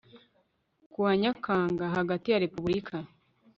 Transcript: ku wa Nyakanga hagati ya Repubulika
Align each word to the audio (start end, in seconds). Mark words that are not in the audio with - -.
ku 0.91 0.97
wa 1.05 1.13
Nyakanga 1.21 1.85
hagati 1.95 2.27
ya 2.29 2.41
Repubulika 2.43 2.95